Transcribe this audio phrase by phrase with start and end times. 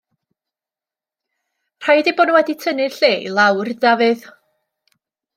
[1.83, 4.25] Rhaid eu bod nhw wedi tynnu'r lle i lawr, Dafydd!